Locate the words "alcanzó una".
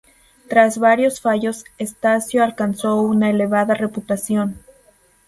2.43-3.29